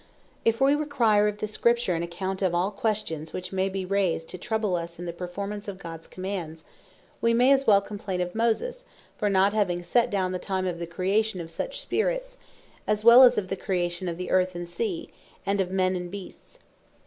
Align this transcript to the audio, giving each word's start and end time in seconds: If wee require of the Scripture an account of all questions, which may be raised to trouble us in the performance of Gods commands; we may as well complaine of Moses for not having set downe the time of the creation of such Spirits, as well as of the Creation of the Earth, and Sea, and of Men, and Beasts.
If 0.43 0.59
wee 0.59 0.73
require 0.73 1.27
of 1.27 1.37
the 1.37 1.47
Scripture 1.47 1.93
an 1.93 2.01
account 2.01 2.41
of 2.41 2.55
all 2.55 2.71
questions, 2.71 3.33
which 3.33 3.53
may 3.53 3.69
be 3.69 3.85
raised 3.85 4.29
to 4.29 4.39
trouble 4.39 4.75
us 4.75 4.97
in 4.97 5.05
the 5.05 5.13
performance 5.13 5.67
of 5.67 5.77
Gods 5.77 6.07
commands; 6.07 6.65
we 7.21 7.35
may 7.35 7.51
as 7.51 7.67
well 7.67 7.81
complaine 7.83 8.19
of 8.19 8.33
Moses 8.33 8.85
for 9.15 9.29
not 9.29 9.53
having 9.53 9.83
set 9.83 10.09
downe 10.09 10.31
the 10.31 10.39
time 10.39 10.65
of 10.65 10.79
the 10.79 10.87
creation 10.87 11.39
of 11.39 11.51
such 11.51 11.81
Spirits, 11.81 12.39
as 12.87 13.05
well 13.05 13.21
as 13.21 13.37
of 13.37 13.49
the 13.49 13.55
Creation 13.55 14.09
of 14.09 14.17
the 14.17 14.31
Earth, 14.31 14.55
and 14.55 14.67
Sea, 14.67 15.11
and 15.45 15.61
of 15.61 15.69
Men, 15.69 15.95
and 15.95 16.09
Beasts. 16.09 16.57